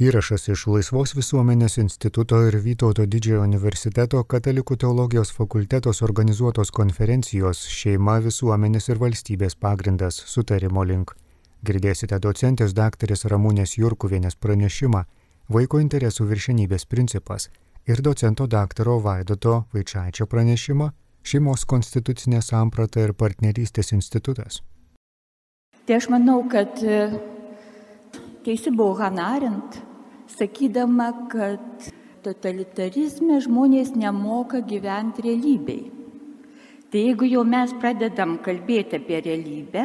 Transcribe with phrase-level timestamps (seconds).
[0.00, 8.14] Įrašas iš Laisvos visuomenės instituto ir Vytauto didžiojo universiteto katalikų teologijos fakultetos organizuotos konferencijos Šeima
[8.24, 11.12] visuomenės ir valstybės pagrindas sutarimo link.
[11.60, 15.02] Girdėsite docentės daktarės Ramūnės Jurkuvienės pranešimą
[15.52, 17.50] Vaiko interesų viršenybės principas
[17.84, 20.88] ir docento daktaro Vaidoto Vaičiaičio pranešimą
[21.28, 24.62] Šeimos konstitucinė samprata ir partnerystės institutas.
[25.84, 27.04] Tai aš manau, kad e,
[28.48, 29.89] teisi buvo Hanarint
[30.36, 31.90] sakydama, kad
[32.24, 35.88] totalitarizme žmonės nemoka gyventi realybei.
[36.90, 39.84] Tai jeigu jau mes pradedam kalbėti apie realybę,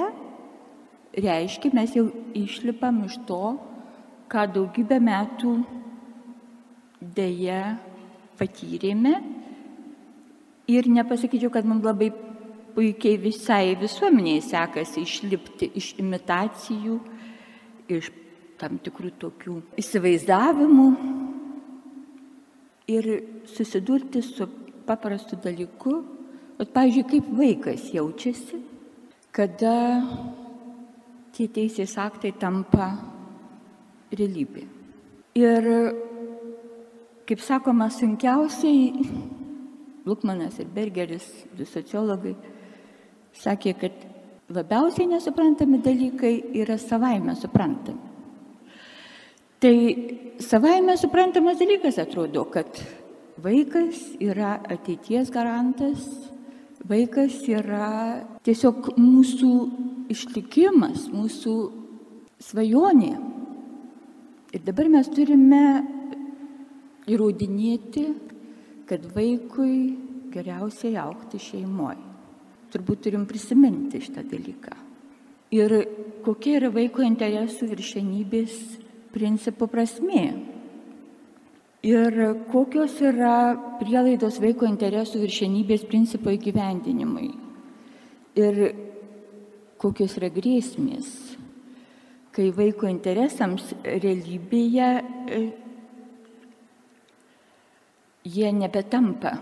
[1.22, 3.56] reiškia, mes jau išlipam iš to,
[4.32, 5.60] ką daugybę metų
[7.16, 7.78] dėja
[8.40, 9.14] patyrėme.
[10.66, 12.10] Ir nepasakyčiau, kad mums labai
[12.76, 16.98] puikiai visai visuomeniai sekasi išlipti iš imitacijų,
[17.86, 18.10] iš
[18.60, 20.88] tam tikrų tokių įsivaizdavimų
[22.88, 23.10] ir
[23.50, 24.48] susidurti su
[24.86, 25.96] paprastu dalyku,
[26.60, 28.62] o pavyzdžiui, kaip vaikas jaučiasi,
[29.36, 29.76] kada
[31.36, 32.94] tie teisės aktai tampa
[34.16, 34.64] realybė.
[35.36, 35.70] Ir,
[37.28, 38.94] kaip sakoma, sunkiausiai
[40.06, 41.26] Lukmanas ir Bergeris,
[41.58, 42.36] du sociologai,
[43.36, 44.04] sakė, kad
[44.54, 48.15] labiausiai nesuprantami dalykai yra savaime suprantami.
[49.66, 49.98] Tai
[50.38, 52.70] savaime suprantamas dalykas atrodo, kad
[53.42, 56.04] vaikas yra ateities garantas,
[56.86, 57.88] vaikas yra
[58.46, 59.50] tiesiog mūsų
[60.14, 61.56] išlikimas, mūsų
[62.46, 63.10] svajonė.
[64.54, 65.64] Ir dabar mes turime
[67.10, 68.06] įrodinėti,
[68.86, 69.74] kad vaikui
[70.30, 72.06] geriausiai aukti šeimoje.
[72.70, 74.78] Turbūt turim prisiminti šitą dalyką.
[75.58, 75.80] Ir
[76.22, 78.85] kokia yra vaiko interesų viršenybės
[79.16, 80.26] principo prasmė.
[81.86, 82.16] Ir
[82.50, 87.30] kokios yra prielaidos vaiko interesų viršenybės principo įgyvendinimui.
[88.42, 88.62] Ir
[89.80, 91.08] kokios yra grėsmės,
[92.36, 95.42] kai vaiko interesams realybėje e,
[98.26, 99.38] jie nebetampa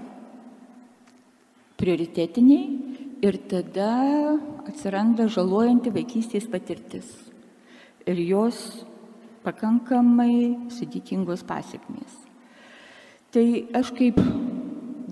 [1.80, 2.66] prioritetiniai
[3.24, 3.92] ir tada
[4.68, 7.08] atsiranda žalojanti vaikystės patirtis.
[8.03, 8.84] Ir jos
[9.44, 12.20] pakankamai sudėtingos pasiekmės.
[13.34, 13.46] Tai
[13.76, 14.20] aš kaip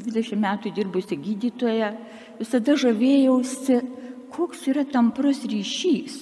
[0.02, 1.92] 20 metų dirbusi gydytoja
[2.40, 3.80] visada žavėjausi,
[4.32, 6.20] koks yra tamprus ryšys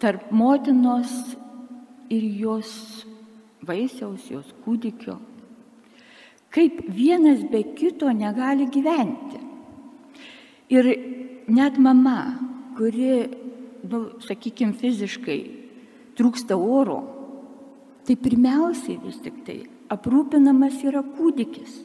[0.00, 1.10] tarp motinos
[2.10, 2.70] ir jos
[3.66, 5.18] vaisiaus, jos kūdikio.
[6.50, 9.38] Kaip vienas be kito negali gyventi.
[10.70, 10.88] Ir
[11.50, 12.16] net mama,
[12.78, 13.28] kuri,
[13.86, 15.38] nu, sakykime, fiziškai
[16.18, 17.19] trūksta oro,
[18.10, 19.60] tai pirmiausiai vis tik tai
[19.94, 21.76] aprūpinamas yra kūdikis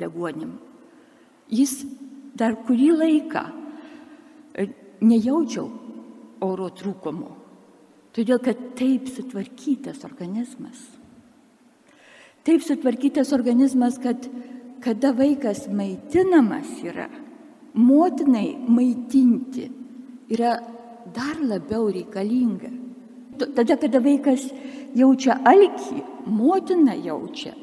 [0.00, 0.54] deguonim.
[1.52, 1.82] Jis
[2.32, 3.42] dar kurį laiką
[4.56, 4.64] e,
[5.04, 5.66] nejaučiau
[6.46, 7.28] oro trūkumo,
[8.16, 10.80] todėl kad taip sutvarkytas organizmas.
[12.48, 14.30] Taip sutvarkytas organizmas, kad
[14.80, 17.10] kada vaikas maitinamas yra,
[17.76, 19.68] motinai maitinti
[20.32, 20.56] yra
[21.12, 22.72] dar labiau reikalinga.
[23.36, 24.48] Tada, kada vaikas
[24.96, 27.54] jaučia alkį, motina jaučia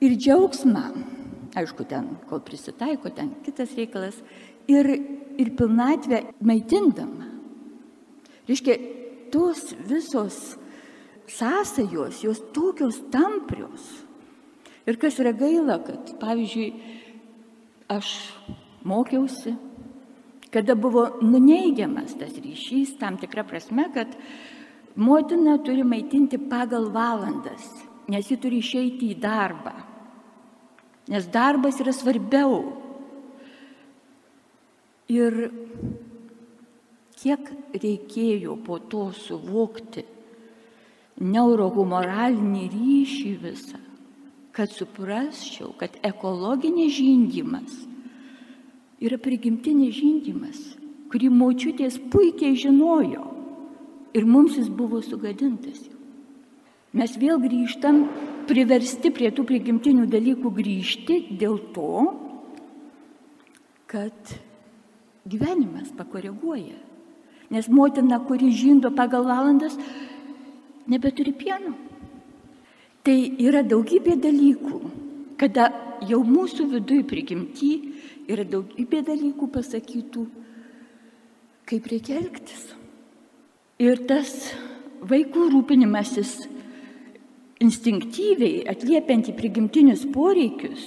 [0.00, 0.84] ir džiaugsmą,
[1.60, 4.16] aišku, ten, kol prisitaiko, ten kitas reikalas,
[4.70, 4.88] ir,
[5.40, 7.28] ir pilnatvę maitindama.
[8.48, 8.76] Reiškia,
[9.30, 10.56] tos visos
[11.30, 13.84] sąsajos, jos tokios tamprios.
[14.88, 16.70] Ir kas yra gaila, kad, pavyzdžiui,
[17.90, 18.08] aš
[18.86, 19.54] mokiausi,
[20.50, 24.16] kada buvo nuneigiamas tas ryšys tam tikrą prasme, kad
[24.96, 27.68] Motina turi maitinti pagal valandas,
[28.10, 29.74] nes ji turi išeiti į darbą.
[31.10, 32.64] Nes darbas yra svarbiau.
[35.10, 35.50] Ir
[37.18, 40.04] kiek reikėjo po to suvokti
[41.20, 43.80] neurohumoralinį ryšį visą,
[44.54, 47.74] kad suprasčiau, kad ekologinis žindimas
[49.00, 50.58] yra prigimtinis žindimas,
[51.10, 53.39] kurį močiutės puikiai žinojo
[54.14, 55.80] ir mums jis buvo sugadintas.
[56.92, 58.02] Mes vėl grįžtam,
[58.50, 62.06] priversti prie tų prigimtinių dalykų grįžti dėl to,
[63.90, 64.32] kad
[65.30, 66.78] gyvenimas pakoreguoja.
[67.50, 69.76] Nes motina, kuri žindo pagal valandas,
[70.90, 71.76] nebeturi pieno.
[73.06, 74.80] Tai yra daugybė dalykų,
[75.40, 75.70] kada
[76.06, 77.70] jau mūsų viduje prigimti
[78.30, 80.26] yra daugybė dalykų pasakytų,
[81.70, 82.68] kaip reikia elgtis.
[83.80, 84.32] Ir tas
[85.08, 86.34] vaikų rūpinimasis
[87.64, 90.84] instinktyviai atliepianti prigimtinius poreikius,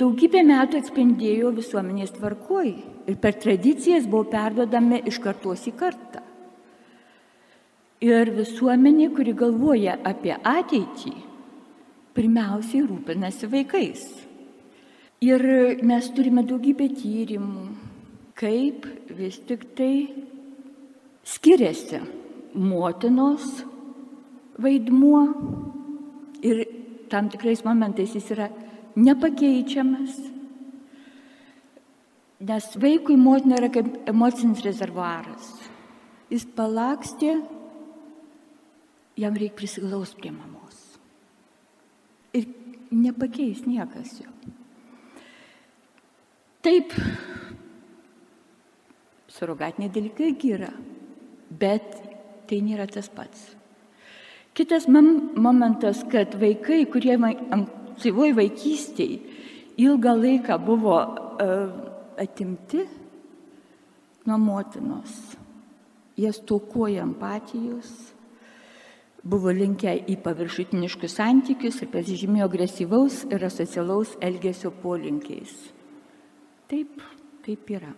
[0.00, 2.72] daugybę metų atspindėjo visuomenės tvarkoj
[3.06, 6.22] ir per tradicijas buvo perdodami iš kartos į kartą.
[8.02, 11.14] Ir visuomenė, kuri galvoja apie ateitį,
[12.18, 14.02] pirmiausiai rūpinasi vaikais.
[15.24, 15.42] Ir
[15.86, 17.70] mes turime daugybę tyrimų,
[18.36, 18.86] kaip
[19.16, 19.94] vis tik tai
[21.24, 22.00] skiriasi
[22.54, 23.64] motinos
[24.62, 25.22] vaidmuo
[26.42, 26.64] ir
[27.10, 28.48] tam tikrais momentais jis yra
[28.96, 30.16] nepakeičiamas,
[32.40, 35.52] nes vaikui motina yra kaip emocinis rezervuaras.
[36.32, 37.36] Jis palakstė,
[39.16, 40.80] jam reikia prisiglaus prie mamos.
[42.34, 42.48] Ir
[42.90, 44.32] nepakeis niekas jo.
[46.66, 46.90] Taip,
[49.36, 50.72] surogatiniai dalykai yra,
[51.50, 52.00] bet
[52.48, 53.52] tai nėra tas pats.
[54.56, 59.18] Kitas momentas, kad vaikai, kurie ankstyvoj vaikystėje
[59.84, 61.74] ilgą laiką buvo uh,
[62.16, 62.86] atimti
[64.26, 65.36] nuo motinos.
[66.16, 67.90] Jie stokoja empatijos,
[69.20, 75.52] buvo linkę į paviršutiniškus santykius ir pasižymėjo agresyvaus ir asocialaus elgesio polinkiais.
[76.70, 77.04] Taip,
[77.44, 77.92] taip yra.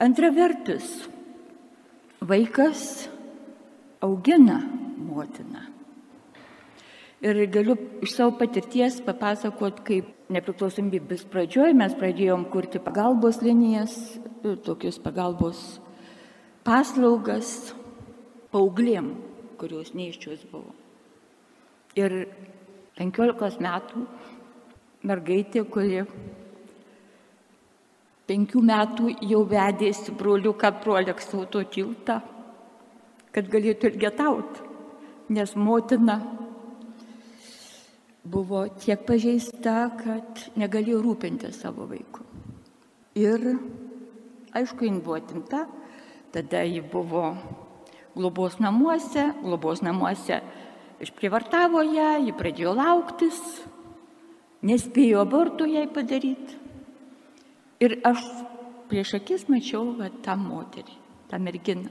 [0.00, 1.08] Antra vertus,
[2.20, 3.08] vaikas
[4.00, 4.62] augina
[4.96, 5.68] motiną.
[7.22, 13.94] Ir galiu iš savo patirties papasakot, kaip nepriklausomybės pradžioje mes pradėjom kurti pagalbos linijas,
[14.64, 15.60] tokius pagalbos
[16.66, 17.74] paslaugas
[18.50, 19.12] paauglėm,
[19.60, 20.72] kurios neiščios buvo.
[22.00, 22.26] Ir
[22.96, 24.06] 15 metų
[25.06, 26.02] mergaitė, kuri
[28.28, 32.20] penkių metų jau vedėsi broliuką prolekso to tiltą,
[33.32, 34.68] kad galėtų ilgetauti,
[35.32, 36.20] nes motina
[38.22, 42.22] buvo tiek pažeista, kad negalėjo rūpinti savo vaiku.
[43.18, 43.56] Ir,
[44.54, 45.66] aišku, jin buvo atimta,
[46.32, 47.32] tada ji buvo
[48.14, 50.40] globos namuose, globos namuose
[51.02, 53.38] išprivartavo ją, ji pradėjo lauktis,
[54.62, 56.61] nespėjo abortų jai padaryti.
[57.82, 58.22] Ir aš
[58.90, 60.94] prieš akis mačiau va, tą moterį,
[61.30, 61.90] tą merginą,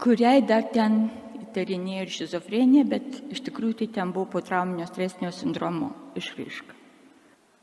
[0.00, 1.08] kuriai dar ten
[1.42, 6.80] įtarinėjo ir šizofreniją, bet iš tikrųjų tai ten buvo potrauminio stresinio sindromo išraiška.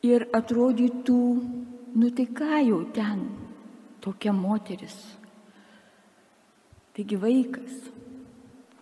[0.07, 1.21] Ir atrodytų,
[1.95, 3.25] nu tai ką jau ten,
[4.01, 4.95] tokia moteris.
[6.95, 7.75] Taigi vaikas.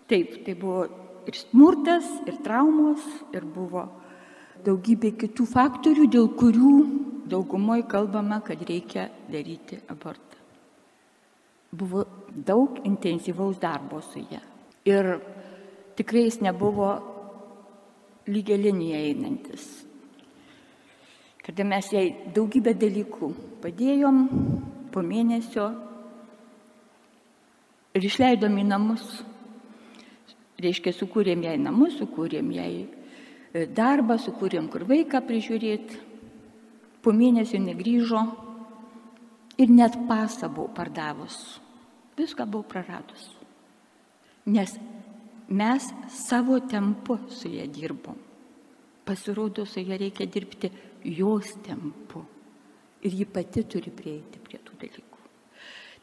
[0.09, 0.87] Taip, tai buvo
[1.29, 3.03] ir smurtas, ir traumos,
[3.35, 3.85] ir buvo
[4.65, 6.73] daugybė kitų faktorių, dėl kurių
[7.29, 10.37] daugumoje kalbama, kad reikia daryti abortą.
[11.71, 12.03] Buvo
[12.33, 14.41] daug intensyvaus darbo su ją.
[14.89, 15.19] Ir
[15.95, 16.89] tikrai jis nebuvo
[18.27, 19.67] lygia linija einantis.
[21.45, 23.31] Kada mes jai daugybę dalykų
[23.63, 24.17] padėjom
[24.93, 25.69] po mėnesio
[27.97, 29.05] ir išleidom į namus.
[30.59, 32.73] Reiškia, sukūrėm jai namus, sukūrėm jai
[33.73, 36.08] darbą, sukūrėm kur vaiką prižiūrėti.
[36.99, 38.23] Po mėnesio negrįžo
[39.59, 41.59] ir net pasą buvau pardavus.
[42.19, 43.29] Viską buvau praradus
[44.49, 44.79] nes
[45.47, 48.17] mes savo tempu su ją dirbom.
[49.05, 50.71] Pasirodo, su ją reikia dirbti
[51.03, 52.25] jos tempu.
[53.01, 55.19] Ir ji pati turi prieiti prie tų dalykų.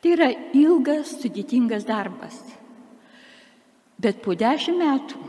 [0.01, 2.39] Tai yra ilgas, sudėtingas darbas.
[4.01, 5.21] Bet po dešimt metų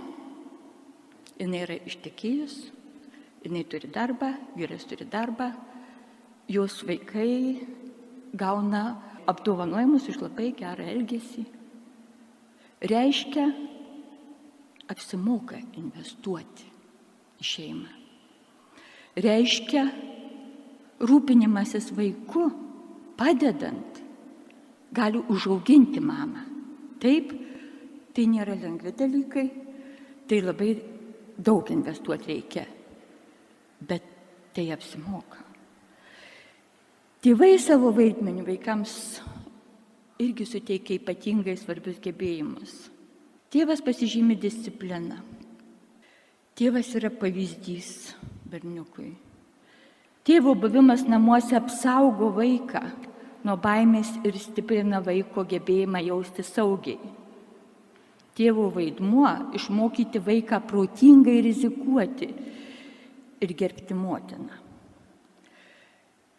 [1.38, 2.56] jinai yra ištekėjus,
[3.44, 5.51] jinai turi darbą, vyras turi darbą,
[6.48, 7.62] jos vaikai
[8.34, 8.86] gauna
[9.27, 11.46] apdovanojimus už labai gerą elgesį
[12.82, 13.48] reiškia
[14.88, 16.67] apsimoka investuoti
[17.38, 17.94] į šeimą.
[19.17, 19.84] Reiškia
[21.08, 22.48] rūpinimasis vaiku,
[23.17, 24.01] padedant,
[24.94, 26.46] gali užauginti mamą.
[27.01, 27.34] Taip,
[28.13, 29.48] tai nėra lengvi dalykai,
[30.29, 30.72] tai labai
[31.38, 32.63] daug investuoti reikia,
[33.80, 34.04] bet
[34.54, 35.44] tai apsimoka.
[37.22, 38.94] Tėvai savo vaidmenį vaikams
[40.22, 42.76] irgi suteikia ypatingai svarbius gebėjimus.
[43.54, 45.20] Tėvas pasižymi discipliną.
[46.58, 48.14] Tėvas yra pavyzdys
[48.50, 49.12] berniukui.
[50.28, 52.82] Tėvo buvimas namuose apsaugo vaiką
[53.46, 56.98] nuo baimės ir stiprina vaiko gebėjimą jausti saugiai.
[58.38, 62.34] Tėvo vaidmuo- išmokyti vaiką protingai rizikuoti
[63.41, 64.62] ir gerbti motiną.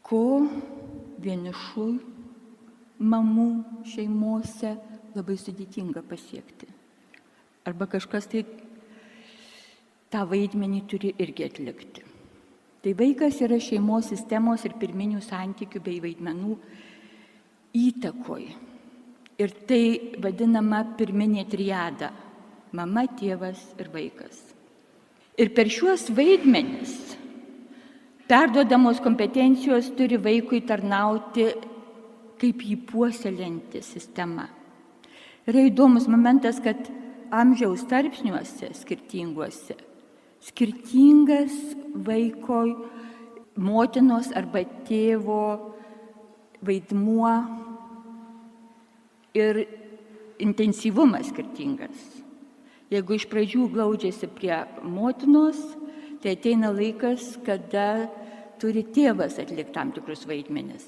[0.03, 0.23] Ko
[1.21, 1.87] vienišų
[2.99, 3.49] mamų
[3.87, 4.75] šeimose
[5.15, 6.67] labai sudėtinga pasiekti.
[7.69, 8.45] arba kažkas tai
[10.09, 12.05] tą vaidmenį turi irgi atlikti.
[12.81, 16.55] Tai vaikas yra šeimos sistemos ir pirminių santykių bei vaidmenų
[17.77, 18.47] įtakoj.
[19.39, 19.83] Ir tai
[20.23, 22.13] vadinama pirminė triada-
[22.79, 24.58] mama, tėvas ir vaikas.
[25.39, 26.95] Ir per šiuos vaidmenis
[28.29, 31.47] perduodamos kompetencijos turi vaikui tarnauti
[32.39, 34.49] kaip jį puoselinti sistema.
[35.49, 36.91] Yra įdomus momentas, kad
[37.31, 39.79] amžiaus tarpsniuose skirtinguose
[40.45, 41.55] skirtingas
[42.07, 42.63] vaiko
[43.59, 45.43] motinos arba tėvo
[46.63, 47.33] vaidmuo
[49.39, 49.65] ir
[50.39, 51.99] intensyvumas skirtingas.
[52.89, 55.59] Jeigu iš pradžių glaudžiasi prie motinos,
[56.23, 58.09] tai ateina laikas, kada
[58.59, 60.87] turi tėvas atlikti tam tikrus vaidmenis.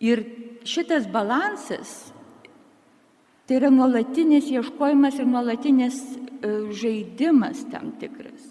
[0.00, 0.24] Ir
[0.66, 2.08] šitas balansas
[3.48, 8.42] Tai yra nuolatinis ieškojimas ir nuolatinis e, žaidimas tam tikras.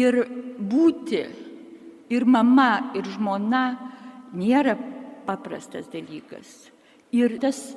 [0.00, 0.16] Ir
[0.56, 1.20] būti
[2.08, 3.64] ir mama, ir žmona
[4.32, 4.78] nėra
[5.28, 6.70] paprastas dalykas.
[7.12, 7.74] Ir tas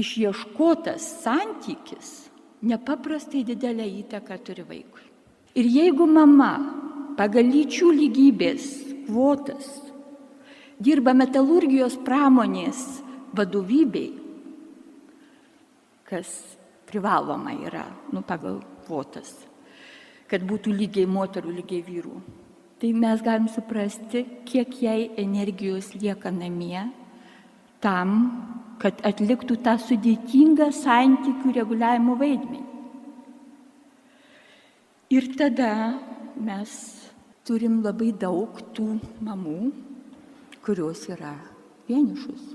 [0.00, 2.14] išieškotas santykis
[2.62, 5.04] nepaprastai didelę įtaką turi vaikui.
[5.54, 6.52] Ir jeigu mama
[7.18, 8.64] pagal lyčių lygybės
[9.06, 9.68] kvotas
[10.82, 12.80] dirba metalurgijos pramonės
[13.34, 14.10] vadovybei,
[16.08, 16.30] kas
[16.90, 19.32] privaloma yra, nu, pagal kvotas,
[20.30, 22.18] kad būtų lygiai moterų, lygiai vyrų.
[22.82, 26.88] Tai mes galim suprasti, kiek jai energijos lieka namie
[27.80, 28.18] tam,
[28.82, 32.62] kad atliktų tą sudėtingą santykių reguliavimo vaidmenį.
[35.14, 35.70] Ir tada
[36.40, 36.70] mes
[37.46, 39.58] turim labai daug tų mamų,
[40.64, 41.34] kurios yra
[41.88, 42.54] vienišus.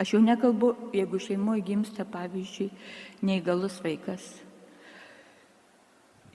[0.00, 2.70] Aš jau nekalbu, jeigu šeimoje gimsta, pavyzdžiui,
[3.28, 4.24] neįgalus vaikas.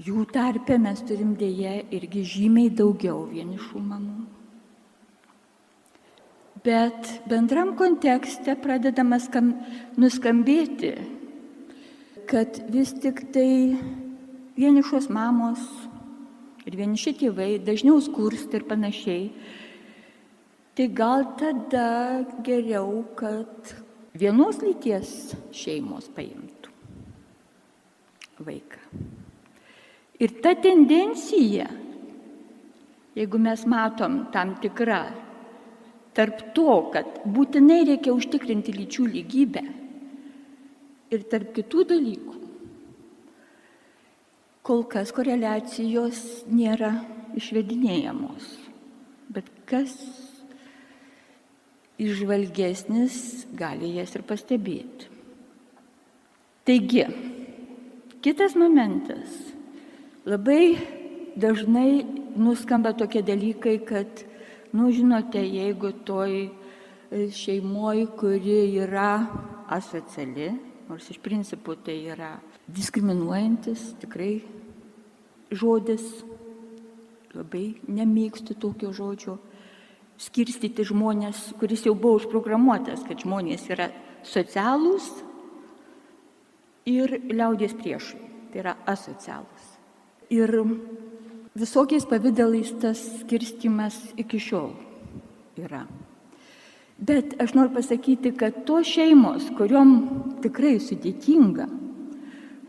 [0.06, 4.35] Jų tarpe mes turim dėje irgi žymiai daugiau vienišų mamų.
[6.66, 9.52] Bet bendram kontekste pradedama skam,
[10.02, 10.96] nuskambėti,
[12.26, 13.78] kad vis tik tai
[14.58, 15.62] vienišos mamos
[16.66, 19.28] ir vieniši tėvai dažniau skursta ir panašiai
[20.76, 23.72] tai gal tada geriau, kad
[24.18, 26.74] vienos lyties šeimos paimtų
[28.44, 28.82] vaiką.
[30.20, 31.70] Ir ta tendencija,
[33.16, 35.04] jeigu mes matom tam tikrą
[36.16, 39.64] tarp to, kad būtinai reikia užtikrinti lyčių lygybę
[41.14, 42.36] ir tarp kitų dalykų,
[44.66, 46.96] kol kas koreliacijos nėra
[47.38, 48.48] išvedinėjamos.
[49.36, 49.94] Bet kas
[52.02, 55.12] išvalgesnis gali jas ir pastebėti.
[56.66, 57.06] Taigi,
[58.26, 59.30] kitas momentas.
[60.26, 60.80] Labai
[61.38, 62.02] dažnai
[62.36, 64.24] nuskamba tokie dalykai, kad,
[64.76, 66.50] nu žinote, jeigu toj
[67.32, 69.26] šeimoji, kuri yra
[69.72, 70.52] asociali,
[70.90, 72.36] nors iš principo tai yra
[72.68, 74.34] diskriminuojantis tikrai
[75.56, 76.04] žodis,
[77.36, 79.38] labai nemėgstu tokio žodžio,
[80.22, 83.90] skirstyti žmonės, kuris jau buvo užprogramuotas, kad žmonės yra
[84.26, 85.10] socialūs
[86.90, 89.72] ir liaudės priešai, tai yra asocialūs.
[90.34, 90.52] Ir
[91.56, 94.74] visokiais pavydalais tas skirstimas iki šiol
[95.60, 95.86] yra.
[96.96, 99.96] Bet aš noriu pasakyti, kad tos šeimos, kuriuom
[100.44, 101.68] tikrai sudėtinga,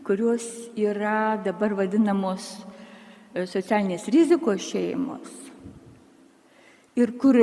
[0.07, 5.31] kurios yra dabar vadinamos e, socialinės rizikos šeimos,
[6.99, 7.39] ir kur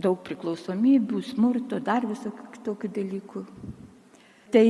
[0.00, 3.44] daug priklausomybių, smurto, dar visokių kitokių dalykų.
[4.50, 4.66] Tai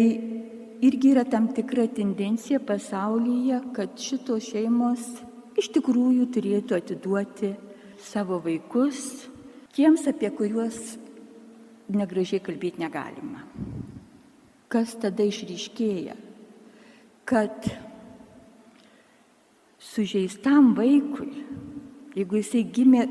[0.84, 5.04] irgi yra tam tikra tendencija pasaulyje, kad šitos šeimos
[5.60, 7.54] iš tikrųjų turėtų atiduoti
[8.00, 9.28] savo vaikus
[9.76, 10.96] tiems, apie kuriuos
[11.90, 13.44] negražiai kalbėti negalima.
[14.70, 16.14] Kas tada išryškėja?
[17.26, 17.66] Kad
[19.82, 21.44] sužeistam vaikui
[22.16, 23.06] jeigu jisai gimė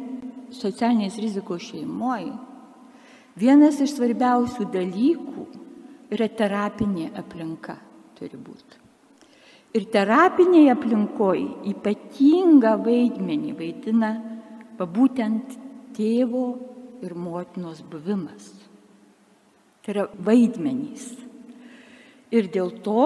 [0.55, 2.33] socialinės rizikos šeimoje,
[3.39, 5.45] vienas iš svarbiausių dalykų
[6.13, 7.77] yra terapinė aplinka
[8.17, 8.85] turi būti.
[9.77, 14.11] Ir terapinėje aplinkoje ypatingą vaidmenį vaidina
[14.79, 15.57] būtent
[15.93, 16.45] tėvo
[17.05, 18.49] ir motinos buvimas.
[19.83, 21.11] Tai yra vaidmenys.
[22.33, 23.05] Ir dėl to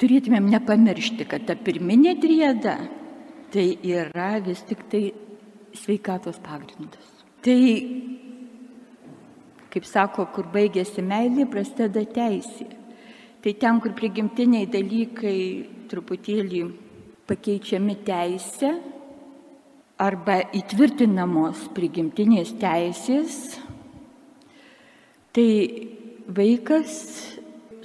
[0.00, 2.76] turėtumėm nepamiršti, kad ta pirminė trieda
[3.52, 5.02] tai yra vis tik tai
[5.76, 7.08] sveikatos pagrindas.
[7.44, 7.58] Tai,
[9.72, 12.68] kaip sako, kur baigėsi meilė, prasideda teisė.
[13.42, 15.38] Tai ten, kur prigimtiniai dalykai
[15.90, 16.62] truputėlį
[17.26, 18.72] pakeičiami teisė
[20.02, 23.38] arba įtvirtinamos prigimtinės teisės,
[25.34, 25.48] tai
[26.28, 26.96] vaikas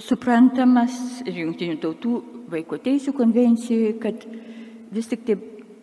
[0.02, 2.14] suprantamas ir jungtinių tautų
[2.52, 4.24] vaiko teisų konvencijoje, kad
[4.94, 5.38] vis tik tai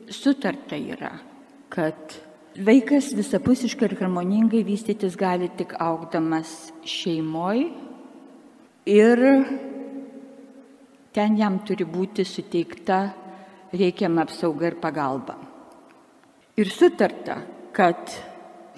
[0.09, 1.12] sutarta yra,
[1.74, 2.15] kad
[2.55, 7.67] vaikas visapusiškai ir harmoningai vystytis gali tik augdamas šeimoje
[8.88, 9.24] ir
[11.15, 13.00] ten jam turi būti suteikta
[13.75, 15.35] reikiama apsauga ir pagalba.
[16.55, 17.41] Ir sutarta,
[17.75, 18.13] kad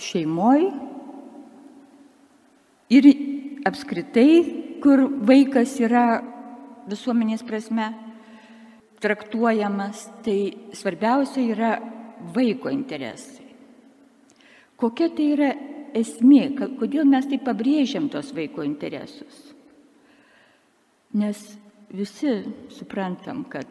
[0.01, 0.71] šeimoje
[2.89, 3.09] ir
[3.67, 4.31] apskritai,
[4.81, 6.21] kur vaikas yra
[6.89, 7.91] visuomenės prasme
[9.03, 11.75] traktuojamas, tai svarbiausia yra
[12.33, 13.46] vaiko interesai.
[14.77, 15.51] Kokia tai yra
[15.97, 19.39] esmė, kodėl mes taip pabrėžiam tos vaiko interesus?
[21.17, 21.39] Nes
[21.89, 22.43] visi
[22.75, 23.67] suprantam, kad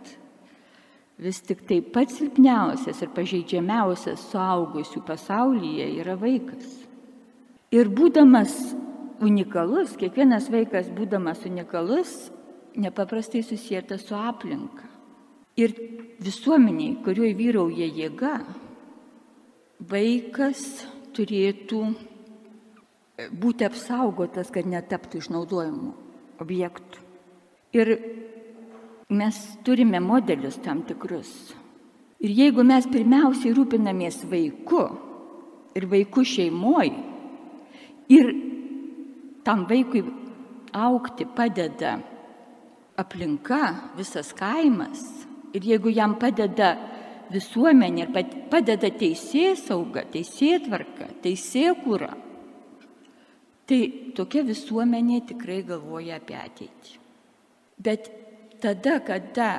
[1.23, 6.67] vis tik tai pats silpniausias ir pažeidžiamiausias suaugusių pasaulyje yra vaikas.
[7.71, 8.57] Ir būdamas
[9.23, 12.31] unikalus, kiekvienas vaikas būdamas unikalus,
[12.77, 14.91] nepaprastai susijęta su aplinka.
[15.57, 15.73] Ir
[16.21, 18.37] visuomeniai, kurioje vyrauja jėga,
[19.89, 20.85] vaikas
[21.17, 21.83] turėtų
[23.41, 25.93] būti apsaugotas, kad netaptų išnaudojimu
[26.43, 27.05] objektų.
[27.77, 27.93] Ir
[29.09, 31.31] mes turime modelius tam tikrus.
[32.21, 34.85] Ir jeigu mes pirmiausiai rūpinamės vaiku
[35.77, 36.93] ir vaikų šeimoj
[38.13, 38.31] ir
[39.45, 40.03] tam vaikui
[40.77, 41.99] aukti padeda
[42.97, 45.03] aplinka, visas kaimas,
[45.53, 46.75] ir jeigu jam padeda
[47.33, 48.13] visuomenė ir
[48.51, 52.13] padeda teisė sauga, teisė tvarka, teisė kūra,
[53.67, 53.81] tai
[54.17, 56.99] tokia visuomenė tikrai galvoja apie ateitį.
[57.83, 58.09] Bet
[58.63, 59.51] tada, kada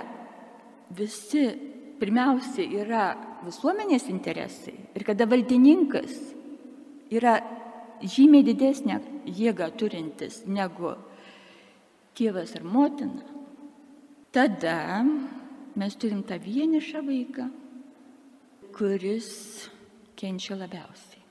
[0.96, 1.44] visi
[2.00, 3.04] pirmiausia yra
[3.44, 6.16] visuomenės interesai ir kada valdininkas
[7.14, 7.38] yra
[8.02, 9.00] žymiai didesnė
[9.38, 10.96] jėga turintis negu
[12.18, 13.26] tėvas ar motina,
[14.34, 15.04] tada
[15.78, 17.48] mes turim tą vienišą vaiką,
[18.78, 19.70] kuris
[20.18, 21.24] kenčia labiausiai.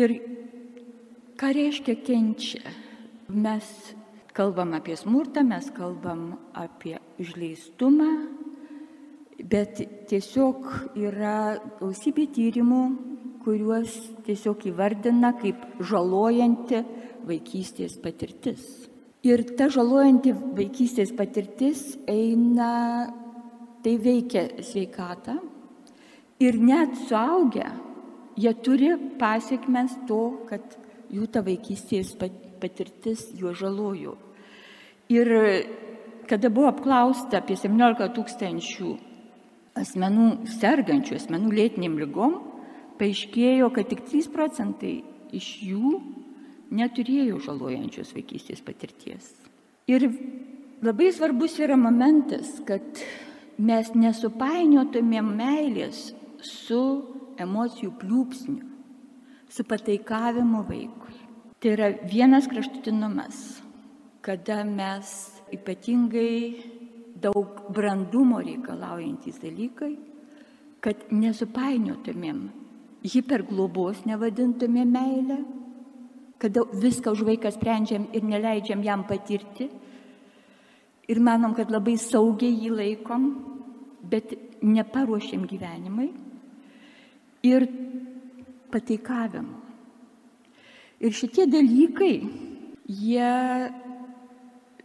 [0.00, 0.14] Ir
[1.36, 2.64] ką reiškia kenčia?
[3.28, 3.66] Mes
[4.32, 8.08] kalbam apie smurtą, mes kalbam apie išleistumą,
[9.38, 12.82] bet tiesiog yra gausybė tyrimų,
[13.44, 13.92] kuriuos
[14.24, 16.80] tiesiog įvardina kaip žalojanti
[17.28, 18.64] vaikystės patirtis.
[19.24, 23.08] Ir ta žalojanti vaikystės patirtis eina,
[23.84, 25.53] tai veikia sveikatą
[26.42, 27.70] ir net suaugę,
[28.36, 30.78] jie turi pasiekmes to, kad
[31.14, 34.16] jų ta vaikystės patirtis juo žalojo.
[35.12, 35.28] Ir
[36.26, 38.94] kada buvo apklausta apie 17 tūkstančių
[39.78, 42.38] asmenų sergančių asmenų lėtiniam lygom,
[42.98, 44.94] paaiškėjo, kad tik 3 procentai
[45.34, 45.98] iš jų
[46.74, 49.30] neturėjo žalojančios vaikystės patirties.
[49.90, 50.08] Ir
[50.84, 53.02] labai svarbus yra momentas, kad
[53.58, 56.12] mes nesupainiotumėm meilės
[56.46, 56.80] su
[57.40, 58.70] emocijų pliūpsniu,
[59.50, 61.20] su pataikavimu vaikui.
[61.58, 63.64] Tai yra vienas kraštutinumas
[64.24, 65.08] kada mes
[65.52, 66.56] ypatingai
[67.20, 69.92] daug brandumo reikalaujantys dalykai,
[70.80, 72.40] kad nesupainiotumėm,
[73.04, 75.38] hiperglobos nevadintumėm meilę,
[76.40, 79.68] kada viską už vaiką sprendžiam ir neleidžiam jam patirti
[81.08, 83.28] ir manom, kad labai saugiai jį laikom,
[84.08, 84.32] bet
[84.64, 86.10] neparuošiam gyvenimui
[87.44, 87.68] ir
[88.72, 89.60] pateikavimu.
[91.04, 92.14] Ir šitie dalykai,
[92.88, 93.32] jie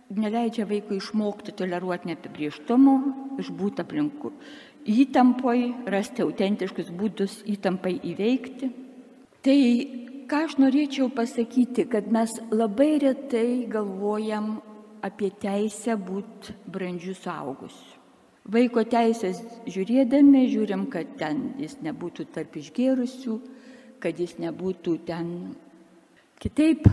[0.10, 2.95] neleidžia vaikui išmokti toleruoti neapibrieštumo,
[3.39, 4.34] išbūti aplinkų
[4.89, 5.60] įtampoj,
[5.91, 8.72] rasti autentiškus būdus įtampai įveikti.
[9.45, 9.60] Tai
[10.30, 14.58] ką aš norėčiau pasakyti, kad mes labai retai galvojam
[15.06, 17.98] apie teisę būti brandžių suaugusių.
[18.49, 23.35] Vaiko teisės žiūrėdami, žiūrim, kad ten jis nebūtų tarp išgėrusių,
[24.01, 25.27] kad jis nebūtų ten
[26.41, 26.88] kitaip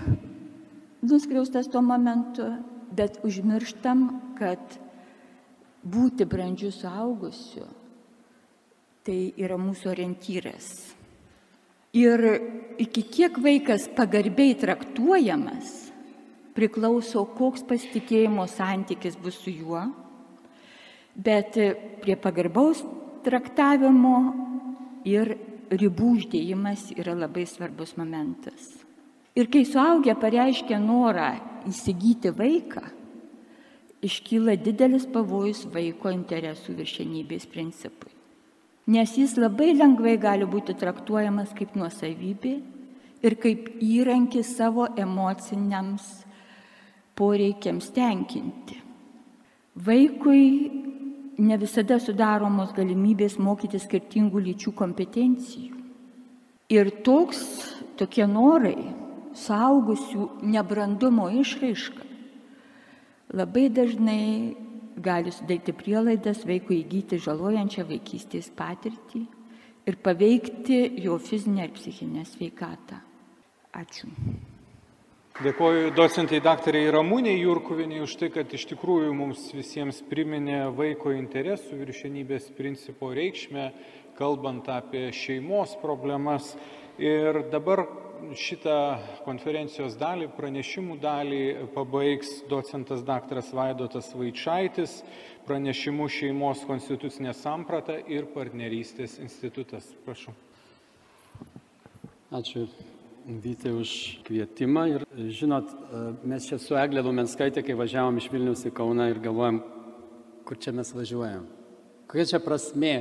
[1.07, 2.51] nuskriaustas tuo momentu,
[2.93, 4.05] bet užmirštam,
[4.37, 4.61] kad
[5.87, 7.65] būti brandžių suaugusiu
[9.07, 10.71] tai yra mūsų orientyras.
[11.97, 12.21] Ir
[12.83, 15.87] iki kiek vaikas pagarbiai traktuojamas,
[16.59, 19.85] priklauso, koks pasitikėjimo santykis bus su juo,
[21.17, 21.57] bet
[22.03, 22.83] prie pagarbaus
[23.25, 24.19] traktavimo
[25.09, 25.37] ir
[25.71, 28.75] ribų uždėjimas yra labai svarbus momentas.
[29.37, 31.35] Ir kai suaugę pareiškia norą
[31.69, 32.85] įsigyti vaiką,
[34.07, 38.13] iškyla didelis pavojus vaiko interesų viršenybės principui.
[38.87, 42.55] Nes jis labai lengvai gali būti traktuojamas kaip nuosavybė
[43.27, 46.07] ir kaip įrankis savo emociniams
[47.19, 48.79] poreikiams tenkinti.
[49.77, 50.76] Vaikui
[51.39, 55.75] ne visada sudaromos galimybės mokyti skirtingų lyčių kompetencijų.
[56.73, 57.43] Ir toks,
[58.01, 58.91] tokie norai,
[59.37, 62.03] saugusių nebrandumo išraiška,
[63.37, 64.57] labai dažnai
[64.97, 69.27] gali sudaryti prielaidas vaikui įgyti žalojančią vaikystės patirtį
[69.87, 73.03] ir paveikti jo fizinę ir psichinę sveikatą.
[73.77, 74.09] Ačiū.
[75.37, 81.77] Dėkoju docentai daktarai Ramūniai Jurkuviniai už tai, kad iš tikrųjų mums visiems priminė vaiko interesų
[81.77, 83.67] viršenybės principo reikšmę,
[84.17, 86.55] kalbant apie šeimos problemas.
[86.97, 87.85] Ir dabar
[88.33, 88.79] šitą
[89.27, 91.45] konferencijos dalį, pranešimų dalį
[91.77, 95.03] pabaigs docentas daktaras Vaidotas Vaičaitis,
[95.45, 99.93] pranešimų šeimos konstitucinė samprata ir partnerystės institutas.
[100.09, 100.33] Prašau.
[102.33, 102.71] Ačiū
[103.27, 104.85] Vytai už kvietimą.
[104.87, 105.03] Ir
[105.35, 105.67] žinot,
[106.23, 109.59] mes čia su Eglė Lumenskaitė, kai važiavom iš Vilnius į Kauną ir galvojam,
[110.47, 111.43] kur čia mes važiuojam.
[112.07, 112.93] Kokia čia prasme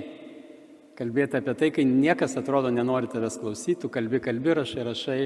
[0.98, 5.22] kalbėti apie tai, kai niekas atrodo nenori tavęs klausyti, tu kalbi, kalbi, rašai, rašai,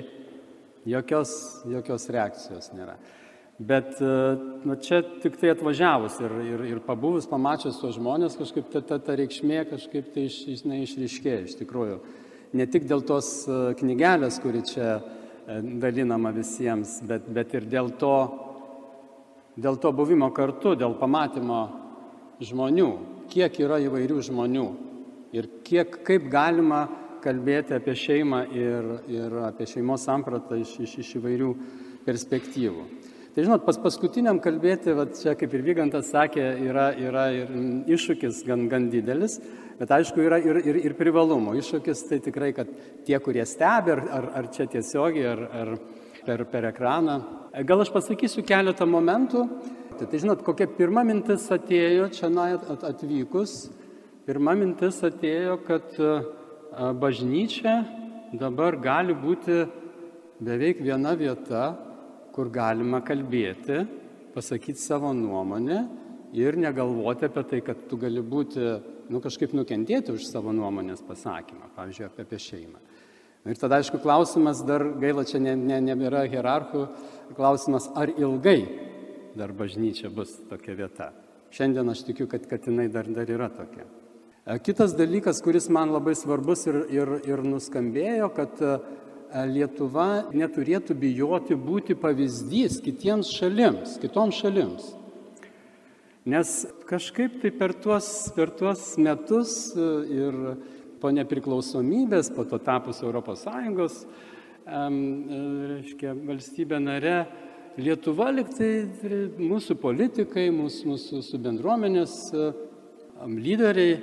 [0.92, 1.32] jokios,
[1.72, 3.00] jokios reakcijos nėra.
[3.56, 8.84] Bet nu, čia tik tai atvažiavus ir, ir, ir pabuvus, pamačius tuos žmonės, kažkaip ta,
[8.84, 12.02] ta, ta reikšmė kažkaip tai iš, išryškėja iš tikrųjų
[12.54, 17.92] ne tik dėl tos e, knygelės, kuri čia e, dalinama visiems, bet, bet ir dėl
[18.02, 18.16] to,
[19.60, 21.62] dėl to buvimo kartu, dėl pamatymo
[22.44, 22.90] žmonių,
[23.30, 24.68] kiek yra įvairių žmonių
[25.36, 26.88] ir kiek, kaip galima
[27.24, 31.54] kalbėti apie šeimą ir, ir apie šeimos sampratą iš, iš, iš įvairių
[32.06, 32.86] perspektyvų.
[33.36, 37.52] Tai žinot, pas paskutiniam kalbėti, va, čia kaip ir Vygantas sakė, yra, yra ir
[37.94, 39.38] iššūkis gan, gan didelis,
[39.80, 41.56] bet aišku yra ir, ir, ir privalumų.
[41.62, 42.70] Iššūkis tai tikrai, kad
[43.08, 45.74] tie, kurie stebi, ar, ar, ar čia tiesiogiai, ar, ar
[46.26, 47.20] per, per ekraną.
[47.66, 49.46] Gal aš pasakysiu keletą momentų.
[50.00, 52.30] Tai, tai žinot, kokia pirma mintis atėjo čia
[52.92, 53.56] atvykus.
[54.28, 55.96] Pirma mintis atėjo, kad
[57.02, 57.80] bažnyčia
[58.38, 59.64] dabar gali būti
[60.40, 61.74] beveik viena vieta,
[62.32, 63.82] kur galima kalbėti,
[64.36, 65.80] pasakyti savo nuomonę
[66.38, 68.62] ir negalvoti apie tai, kad tu gali būti,
[69.10, 72.82] nu, kažkaip nukentėti už savo nuomonės pasakymą, pavyzdžiui, apie, apie šeimą.
[73.50, 76.84] Ir tada, aišku, klausimas dar, gaila, čia ne, ne, nebėra hierarchų,
[77.38, 78.60] klausimas, ar ilgai
[79.40, 81.10] dar bažnyčia bus tokia vieta.
[81.56, 83.88] Šiandien aš tikiu, kad, kad jinai dar, dar yra tokia.
[84.66, 88.62] Kitas dalykas, kuris man labai svarbus ir, ir, ir nuskambėjo, kad
[89.50, 94.88] Lietuva neturėtų bijoti būti pavyzdys kitiems šalims, kitoms šalims.
[96.28, 100.40] Nes kažkaip tai per tuos, per tuos metus e, ir
[101.00, 103.46] po nepriklausomybės, po to tapus ES,
[104.68, 104.82] e,
[105.72, 107.20] reiškia, valstybė nare,
[107.80, 108.90] Lietuva liktai
[109.40, 112.48] mūsų politikai, mūsų, mūsų bendruomenės e,
[113.30, 113.94] lyderiai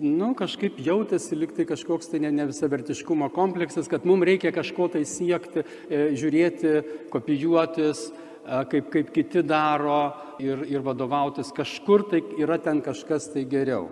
[0.00, 5.02] nu, kažkaip jautėsi liktai kažkoks tai ne, ne visavertiškumo kompleksas, kad mums reikia kažko tai
[5.08, 6.72] siekti, e, žiūrėti,
[7.12, 8.27] kopijuotis, e,
[8.70, 10.00] kaip, kaip kiti daro
[10.40, 11.52] ir, ir vadovautis.
[11.54, 13.88] Kažkur tai yra ten kažkas tai geriau.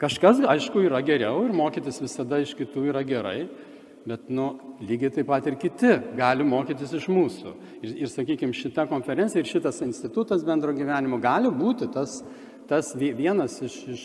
[0.00, 3.46] Kažkas, aišku, yra geriau ir mokytis visada iš kitų yra gerai,
[4.04, 4.48] bet, nu,
[4.84, 7.54] lygiai taip pat ir kiti gali mokytis iš mūsų.
[7.80, 12.18] Ir, ir sakykime, šita konferencija ir šitas institutas bendro gyvenimo gali būti tas,
[12.68, 14.04] tas vienas iš, iš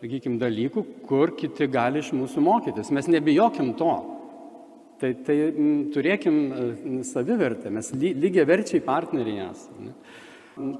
[0.00, 2.90] sakykime, dalykų, kur kiti gali iš mūsų mokytis.
[2.94, 3.92] Mes nebijokim to.
[5.02, 6.36] Tai, tai m, turėkim
[7.02, 9.96] savivertę, mes ly, lygiai verčiai partneriai esame.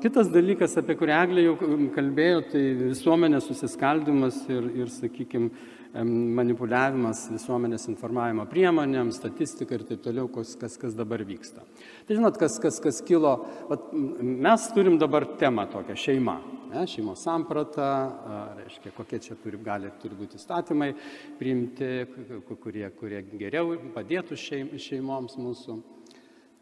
[0.03, 1.55] Kitas dalykas, apie kurį Eglė jau
[1.97, 5.51] kalbėjo, tai visuomenės susiskaldimas ir, ir sakykime,
[5.93, 11.65] manipuliavimas visuomenės informavimo priemonėm, statistika ir taip toliau, kas, kas, kas dabar vyksta.
[12.09, 13.35] Tai žinot, kas, kas, kas kilo,
[13.69, 16.39] vat, mes turim dabar temą tokią- šeima.
[16.73, 20.95] Ne, šeimos samprata, reiškia, kokie čia turi, gali, turi būti įstatymai
[21.39, 22.07] priimti,
[22.49, 25.83] kurie, kurie geriau padėtų šeim, šeimoms mūsų.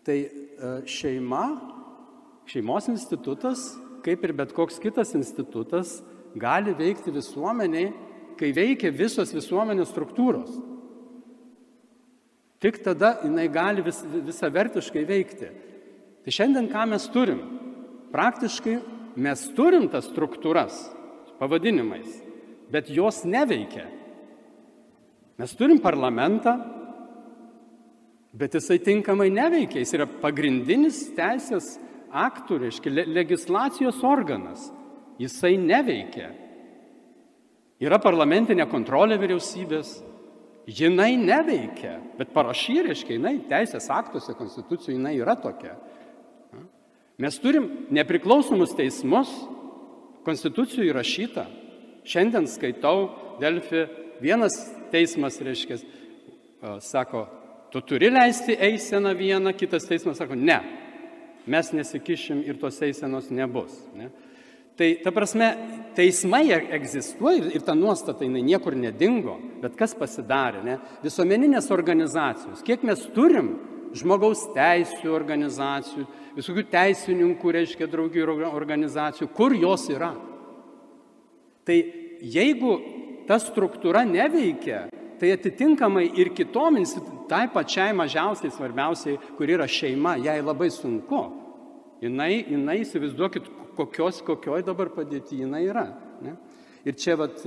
[0.03, 0.19] Tai
[0.85, 1.45] šeima,
[2.47, 6.03] šeimos institutas, kaip ir bet koks kitas institutas,
[6.35, 7.93] gali veikti visuomeniai
[8.41, 10.55] kai veikia visos visuomenės struktūros.
[12.61, 15.51] Tik tada jinai gali vis, visavertiškai veikti.
[16.25, 17.41] Tai šiandien ką mes turim?
[18.13, 18.75] Praktiškai
[19.21, 20.83] mes turim tas struktūras
[21.41, 22.19] pavadinimais,
[22.73, 23.87] bet jos neveikia.
[25.41, 26.59] Mes turim parlamentą,
[28.37, 29.81] bet jisai tinkamai neveikia.
[29.81, 31.79] Jis yra pagrindinis teisės
[32.13, 34.69] aktų, reiškia, legislacijos organas.
[35.21, 36.29] Jisai neveikia.
[37.81, 39.95] Yra parlamentinė kontrolė vyriausybės,
[40.69, 45.79] jinai neveikia, bet parašy, reiškia, jinai teisės aktuose, konstitucijų, jinai yra tokia.
[47.21, 49.33] Mes turim nepriklausomus teismus,
[50.25, 51.47] konstitucijų įrašyta.
[52.09, 53.87] Šiandien skaitau Delfi,
[54.21, 54.57] vienas
[54.93, 55.81] teismas, reiškia,
[56.85, 57.27] sako,
[57.73, 60.59] tu turi leisti eiseną vieną, kitas teismas sako, ne,
[61.49, 63.77] mes nesikišim ir tos eisenos nebus.
[63.97, 64.11] Ne?
[64.81, 65.49] Tai ta prasme,
[65.93, 70.79] teismai e, egzistuoja ir ta nuostata jinai niekur nedingo, bet kas pasidarė, ne?
[71.05, 73.51] Visuomeninės organizacijos, kiek mes turim
[73.93, 76.07] žmogaus teisų organizacijų,
[76.39, 80.15] visokių teisininkų, reiškia, draugijų organizacijų, kur jos yra.
[81.69, 81.79] Tai
[82.25, 82.73] jeigu
[83.29, 84.87] ta struktūra neveikia,
[85.21, 86.81] tai atitinkamai ir kitom
[87.29, 91.27] tai pačiai mažiausiai svarbiausiai, kur yra šeima, jai labai sunku.
[92.01, 95.87] Jinai, jinai įsivaizduokit, kokios, kokioj dabar padėti jinai yra.
[96.25, 96.35] Ne?
[96.89, 97.43] Ir čia vat,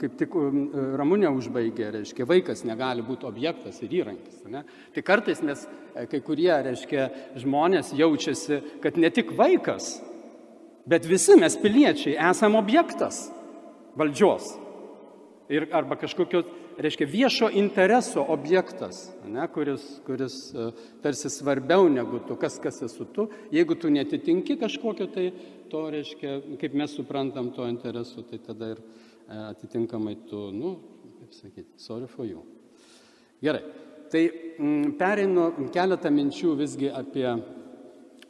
[0.00, 0.64] kaip tik um,
[0.98, 4.42] Ramūnė užbaigė, reiškia, vaikas negali būti objektas ir įrankis.
[4.50, 4.64] Ne?
[4.94, 7.08] Tai kartais mes, e, kai kurie, reiškia,
[7.42, 9.96] žmonės jaučiasi, kad ne tik vaikas,
[10.88, 13.26] bet visi mes piliečiai esame objektas
[13.98, 14.52] valdžios.
[15.52, 16.44] Ir, arba kažkokio,
[16.78, 20.68] reiškia, viešo intereso objektas, ne, kuris, kuris e,
[21.04, 23.28] tarsi svarbiau negu tu, kas, kas esi tu.
[23.54, 25.30] Jeigu tu netitinki kažkokio, tai
[25.70, 28.84] to, reiškia, kaip mes suprantam to interesu, tai tada ir
[29.28, 30.78] E, atitinkamai tu, nu,
[31.18, 32.44] kaip sakyti, sorry for you.
[33.40, 33.62] Gerai,
[34.10, 34.24] tai
[34.58, 37.24] m, mm, pereinu keletą minčių visgi apie,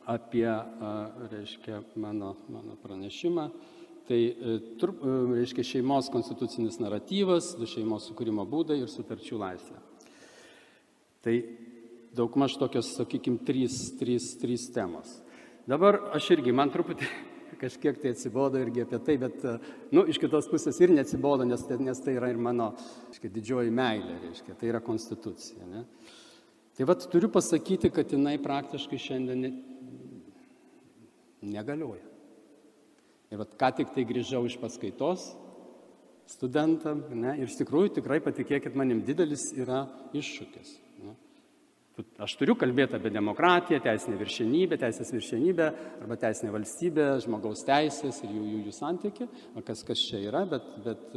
[0.07, 0.92] apie a,
[1.33, 3.48] reiškia, mano, mano pranešimą.
[4.09, 9.79] Tai, e, tur, e, reiškia, šeimos konstitucinis naratyvas, du šeimos sukūrimo būdai ir sutarčių laisvė.
[11.25, 11.37] Tai
[12.14, 15.17] daugmaž tokios, sakykime, trys, trys, trys temos.
[15.64, 17.09] Dabar aš irgi, man truputį
[17.64, 19.40] kažkiek tai atsibodo irgi apie tai, bet,
[19.95, 22.75] nu, iš kitos pusės ir neatsibodo, nes, nes tai yra ir mano,
[23.09, 25.64] reiškia, didžioji meilė, reiškia, tai yra konstitucija.
[25.71, 25.87] Ne?
[26.77, 29.55] Tai vad turiu pasakyti, kad jinai praktiškai šiandien ne,
[31.55, 32.13] negalioja.
[33.35, 35.33] Ir vad ką tik tai grįžau iš paskaitos
[36.31, 39.85] studentam, ne, ir iš tikrųjų tikrai patikėkit manim, didelis yra
[40.16, 40.79] iššūkis.
[42.25, 45.66] Aš turiu kalbėti apie demokratiją, teisinę viršenybę, teisės viršenybę
[46.03, 49.29] arba teisinę valstybę, žmogaus teisės ir jų, jų, jų santyki,
[49.66, 51.14] kas, kas čia yra, bet, bet,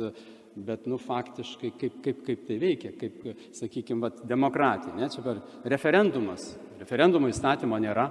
[0.68, 3.26] bet nu, faktiškai kaip, kaip, kaip tai veikia, kaip,
[3.58, 4.94] sakykime, vat, demokratija.
[5.00, 5.10] Ne?
[5.14, 5.42] Čia per
[5.74, 6.52] referendumas.
[6.78, 8.06] Referendumo įstatymo nėra.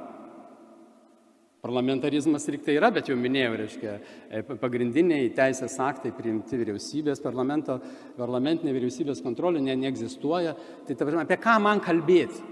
[1.67, 3.95] Parlamentarizmas lyg tai yra, bet jau minėjau, reiškia,
[4.31, 10.55] e, pagrindiniai teisės aktai priimti vyriausybės, parlamentinė vyriausybės kontrolė ne, neegzistuoja.
[10.87, 12.45] Tai ta, apie ką man kalbėti?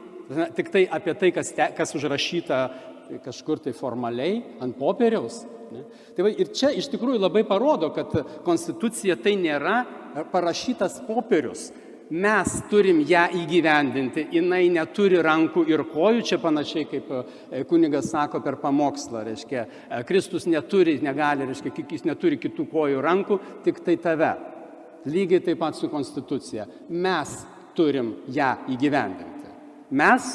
[0.57, 2.59] Tik tai apie tai, kas, te, kas užrašyta
[3.23, 5.45] kažkur tai formaliai ant popieriaus.
[5.71, 5.85] Ne?
[6.17, 9.83] Tai va, ir čia iš tikrųjų labai parodo, kad konstitucija tai nėra
[10.33, 11.69] parašytas popierius.
[12.13, 18.43] Mes turim ją įgyvendinti, jinai neturi rankų ir kojų, čia panašiai kaip e, kunigas sako
[18.45, 23.97] per pamokslą, reiškia, e, Kristus neturi, negali, reiškia, jis neturi kitų kojų rankų, tik tai
[23.97, 24.35] tave.
[25.09, 26.69] Lygiai taip pat su konstitucija.
[26.93, 27.33] Mes
[27.77, 29.49] turim ją įgyvendinti.
[29.97, 30.29] Mes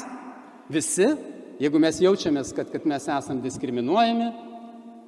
[0.70, 1.06] visi,
[1.62, 4.30] jeigu mes jaučiamės, kad, kad mes esame diskriminuojami,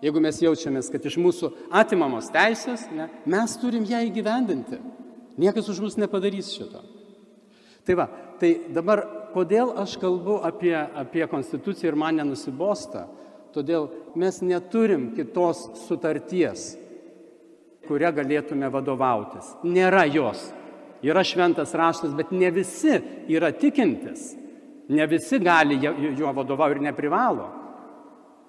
[0.03, 4.79] jeigu mes jaučiamės, kad iš mūsų atimamos teisės, ne, mes turim ją įgyvendinti.
[5.41, 6.83] Niekas už mus nepadarys šito.
[7.87, 8.07] Tai va,
[8.39, 9.03] tai dabar,
[9.35, 13.09] kodėl aš kalbu apie, apie konstituciją ir man nenusibosta?
[13.53, 16.73] Todėl mes neturim kitos sutarties,
[17.89, 19.51] kuria galėtume vadovautis.
[19.65, 20.47] Nėra jos.
[21.03, 22.95] Yra šventas raštas, bet ne visi
[23.33, 24.31] yra tikintis.
[24.93, 27.49] Ne visi gali juo vadovauti ir neprivalo.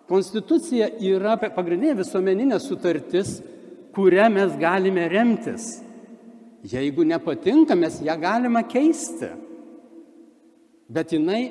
[0.09, 3.39] Konstitucija yra pagrindinė visuomeninė sutartis,
[3.95, 5.79] kurią mes galime remtis.
[6.63, 9.33] Jeigu nepatinka, mes ją galime keisti.
[10.93, 11.43] Bet jinai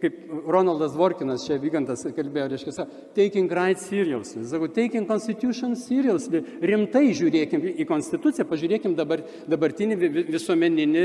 [0.00, 0.16] kaip
[0.48, 4.46] Ronaldas Vorkinas čia vygantas kalbėjo, reiškia, taking right seriously.
[4.48, 6.40] Sakau, taking constitution seriously.
[6.64, 9.98] Rimtai žiūrėkim į konstituciją, pažiūrėkim dabar, dabartinį
[10.30, 11.04] visuomeninį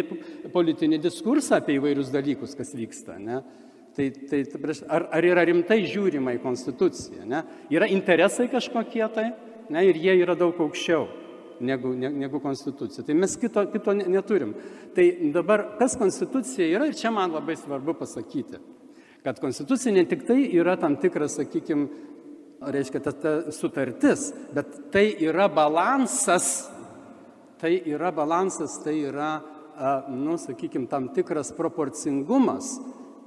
[0.54, 3.20] politinį diskursą apie įvairius dalykus, kas vyksta.
[3.20, 3.42] Ne?
[3.96, 4.42] Tai, tai
[4.92, 7.28] ar, ar yra rimtai žiūrima į konstituciją?
[7.28, 7.44] Ne?
[7.76, 9.30] Yra interesai kažkokie tai,
[9.72, 9.86] ne?
[9.92, 11.25] ir jie yra daug aukščiau
[11.60, 13.06] negu, ne, negu konstitucija.
[13.06, 14.56] Tai mes kito, kito neturim.
[14.96, 18.62] Tai dabar, kas konstitucija yra, ir čia man labai svarbu pasakyti
[19.26, 21.88] kad konstitucija ne tik tai yra tam tikras, sakykime,
[22.62, 26.68] reiškia, ta, ta sutartis, bet tai yra balansas,
[27.58, 29.32] tai yra balansas, tai yra,
[30.14, 32.76] nu, sakykime, tam tikras proporcingumas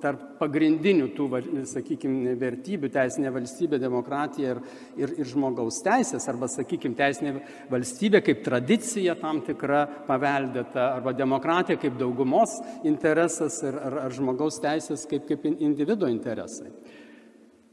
[0.03, 1.27] tarp pagrindinių tų,
[1.69, 4.61] sakykime, vertybių- teisinė valstybė, demokratija ir,
[4.97, 7.35] ir, ir žmogaus teisės, arba, sakykime, teisinė
[7.71, 14.61] valstybė kaip tradicija tam tikra paveldėta, arba demokratija kaip daugumos interesas ir, ar, ar žmogaus
[14.61, 16.71] teisės kaip, kaip individuo interesai.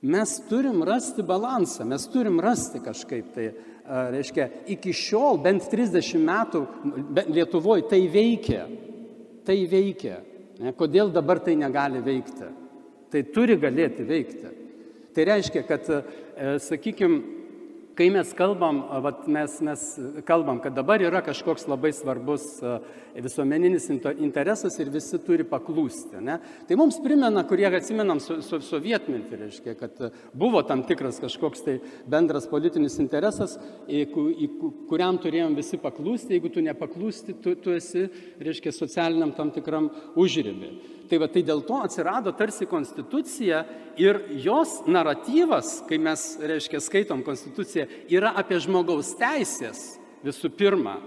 [0.06, 3.48] Mes turim rasti balansą, mes turim rasti kažkaip tai,
[3.86, 6.62] reiškia, iki šiol bent 30 metų
[7.34, 8.66] Lietuvoje tai veikia,
[9.46, 10.20] tai veikia.
[10.78, 12.48] Kodėl dabar tai negali veikti?
[13.12, 14.52] Tai turi galėti veikti.
[15.16, 17.35] Tai reiškia, kad, e, sakykime,
[17.96, 19.84] kai mes kalbam, vat, mes, mes
[20.28, 22.46] kalbam, kad dabar yra kažkoks labai svarbus
[23.16, 23.88] visuomeninis
[24.20, 26.20] interesas ir visi turi paklūsti.
[26.24, 26.38] Ne?
[26.68, 30.02] Tai mums primena, kurie atsimenam su, su, sovietmetį, reiškia, kad
[30.36, 31.78] buvo tam tikras kažkoks tai
[32.12, 33.56] bendras politinis interesas,
[33.88, 34.04] į,
[34.44, 34.50] į,
[34.90, 38.10] kuriam turėjom visi paklūsti, jeigu tu nepaklūsti, tu, tu esi,
[38.44, 40.76] reiškia, socialiniam tam tikram užribį.
[41.10, 43.62] Tai va tai dėl to atsirado tarsi konstitucija
[44.02, 50.98] ir jos naratyvas, kai mes, reiškia, skaitom konstituciją, yra apie žmogaus teisės visų pirma,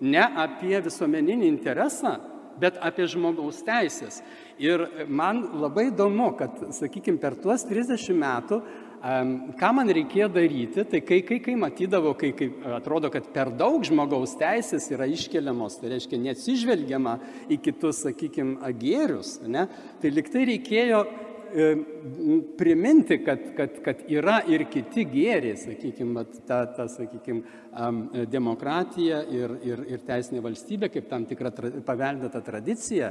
[0.00, 2.16] ne apie visuomeninį interesą,
[2.60, 4.20] bet apie žmogaus teisės.
[4.62, 8.60] Ir man labai įdomu, kad, sakykime, per tuos 30 metų
[9.02, 13.82] Ką man reikėjo daryti, tai kai, kai, kai matydavau, kai, kai atrodo, kad per daug
[13.82, 17.16] žmogaus teisės yra iškeliamos, tai reiškia neatsižvelgiama
[17.50, 19.66] į kitus, sakykime, gėrius, ne,
[19.98, 21.02] tai liktai reikėjo
[22.56, 27.42] priminti, kad, kad, kad yra ir kiti gėriai, sakykime, ta, ta sakykime,
[28.30, 33.10] demokratija ir, ir, ir teisinė valstybė kaip tam tikra tra, paveldėta tradicija,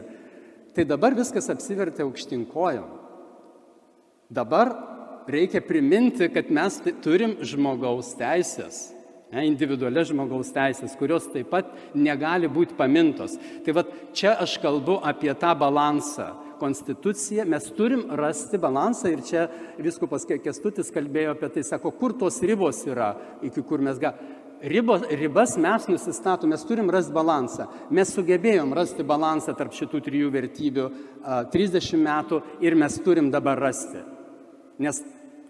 [0.71, 2.97] tai dabar viskas apsivertė aukštinkojom.
[4.32, 4.71] Dabar
[5.27, 8.91] reikia priminti, kad mes turim žmogaus teisės,
[9.31, 13.38] ne, individualias žmogaus teisės, kurios taip pat negali būti pamintos.
[13.65, 16.31] Tai vad čia aš kalbu apie tą balansą.
[16.62, 19.47] Konstitucija, mes turim rasti balansą ir čia
[19.81, 24.38] viskupas Kestutis kalbėjo apie tai, sako, kur tos ribos yra, iki kur mes galime.
[24.62, 27.65] Ribos, ribas mes nusistatom, mes turim rasti balansą.
[27.89, 33.57] Mes sugebėjom rasti balansą tarp šitų trijų vertybių a, 30 metų ir mes turim dabar
[33.57, 34.03] rasti.
[34.81, 35.01] Nes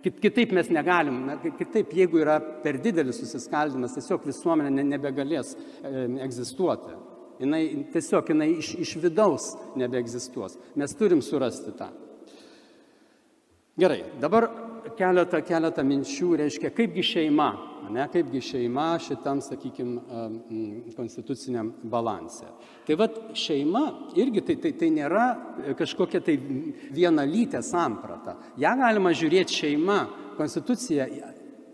[0.03, 6.97] kitaip mes negalim, na, kitaip jeigu yra per didelis susiskaldimas, tiesiog visuomenė nebegalės e, egzistuoti.
[7.41, 10.59] Jis tiesiog jinai iš, iš vidaus nebeegzistuos.
[10.77, 11.87] Mes turim surasti tą.
[13.81, 14.49] Gerai, dabar
[14.97, 17.49] keletą, keletą minčių, reiškia, kaipgi šeima,
[17.91, 20.23] ne, kaipgi šeima šitam, sakykime,
[20.97, 22.49] konstituciniam balanse.
[22.87, 23.83] Tai vad šeima
[24.19, 25.27] irgi tai, tai, tai nėra
[25.79, 26.37] kažkokia tai
[26.95, 28.37] vienalytė samprata.
[28.61, 30.01] Ja galima žiūrėti šeima,
[30.37, 31.07] konstitucija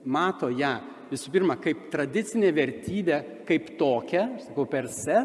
[0.07, 0.75] mato ją
[1.11, 5.21] visų pirma kaip tradicinė vertybė, kaip tokia, sakau, per se,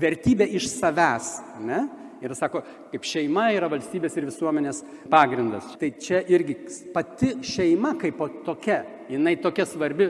[0.00, 1.36] vertybė iš savęs.
[1.62, 1.84] Ne?
[2.24, 4.82] Ir sako, kaip šeima yra valstybės ir visuomenės
[5.12, 5.74] pagrindas.
[5.80, 6.56] Tai čia irgi
[6.94, 8.82] pati šeima kaip tokia,
[9.12, 10.08] jinai tokia svarbi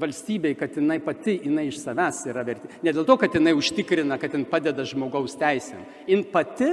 [0.00, 2.70] valstybei, kad jinai pati, jinai iš savęs yra verti.
[2.84, 5.84] Ne dėl to, kad jinai užtikrina, kad jin padeda žmogaus teisėm.
[6.08, 6.72] Jin pati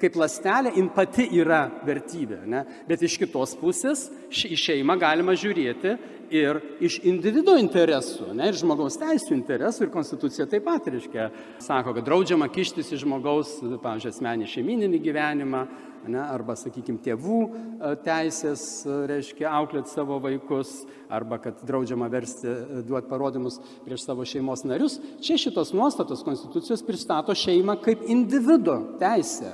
[0.00, 2.40] kaip lastelė, jin pati yra vertybė.
[2.48, 2.64] Ne?
[2.88, 5.96] Bet iš kitos pusės į šeimą galima žiūrėti
[6.30, 11.28] ir iš individuo interesų, ne, ir žmogaus teisų interesų, ir konstitucija taip pat reiškia,
[11.62, 15.64] sako, kad draudžiama kištis į žmogaus, pavyzdžiui, asmenį šeimininį gyvenimą,
[16.08, 22.46] ne, arba, sakykime, tėvų e, teisės, e, reiškia, auklėti savo vaikus, arba kad draudžiama versti,
[22.48, 25.00] e, duoti parodymus prieš savo šeimos narius.
[25.24, 29.52] Čia šitos nuostatos konstitucijos pristato šeimą kaip individuo teisę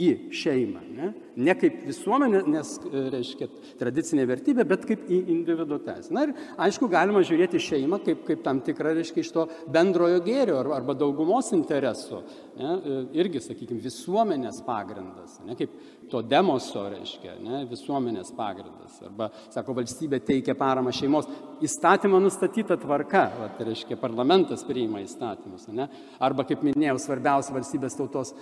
[0.00, 0.82] į šeimą.
[0.96, 1.12] Ne?
[1.36, 3.48] Ne kaip visuomenė, nes, e, reiškia,
[3.80, 6.12] tradicinė vertybė, bet kaip į individuo teisę.
[6.14, 10.60] Na ir aišku, galima žiūrėti šeimą kaip, kaip tam tikrą, reiškia, iš to bendrojo gėrio
[10.74, 12.22] arba daugumos interesų.
[12.58, 15.72] Ne, e, irgi, sakykime, visuomenės pagrindas, ne, kaip
[16.12, 18.98] to demoso, reiškia, ne, visuomenės pagrindas.
[19.06, 21.30] Arba, sako, valstybė teikia paramą šeimos.
[21.64, 25.68] Įstatymo nustatyta tvarka, va, tai reiškia, parlamentas priima įstatymus.
[25.72, 25.88] Ne,
[26.20, 28.34] arba, kaip minėjau, svarbiausia valstybės tautos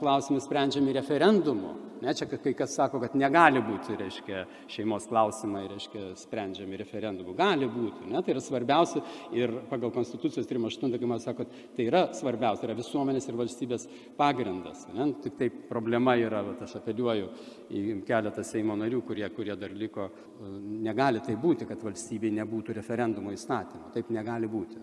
[0.00, 1.74] klausimai sprendžiami referendumu.
[2.02, 7.34] Ne, čia čia kai kas sako, kad negali būti, reiškia, šeimos klausimai, reiškia, sprendžiami referendumu.
[7.38, 8.22] Gali būti, ne?
[8.22, 9.02] tai yra svarbiausia
[9.36, 11.46] ir pagal Konstitucijos 38, kai man sako,
[11.76, 14.86] tai yra svarbiausia, yra visuomenės ir valstybės pagrindas.
[14.94, 15.10] Ne?
[15.24, 17.30] Tik tai problema yra, va, aš apeliuoju
[17.70, 20.08] į keletą Seimo narių, kurie, kurie dar liko,
[20.84, 23.92] negali tai būti, kad valstybei nebūtų referendumo įstatymo.
[23.94, 24.82] Taip negali būti.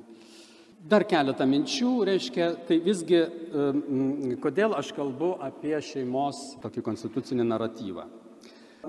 [0.81, 3.19] Dar keletą minčių, reiškia, tai visgi,
[4.41, 8.07] kodėl aš kalbu apie šeimos tokį konstitucinį naratyvą.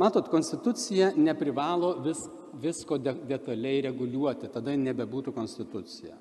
[0.01, 2.25] Matot, konstitucija neprivalo vis,
[2.63, 6.17] visko de, detaliai reguliuoti, tada nebebūtų konstitucija.